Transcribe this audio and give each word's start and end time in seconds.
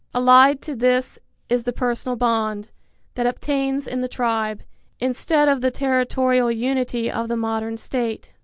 Allied 0.15 0.63
to 0.63 0.75
this 0.75 1.19
is 1.47 1.63
the 1.63 1.71
personal 1.71 2.15
bond, 2.15 2.69
that 3.13 3.27
obtains 3.27 3.85
in 3.85 4.01
the 4.01 4.07
tribe, 4.07 4.61
instead 4.99 5.47
of 5.47 5.61
the 5.61 5.69
territorial 5.69 6.49
unity 6.51 7.11
of 7.11 7.27
the 7.27 7.37
modern 7.37 7.77
state. 7.77 8.33